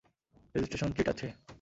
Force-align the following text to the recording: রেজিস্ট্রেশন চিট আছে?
রেজিস্ট্রেশন 0.55 0.89
চিট 0.95 1.07
আছে? 1.13 1.27